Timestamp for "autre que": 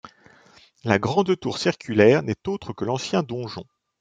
2.47-2.85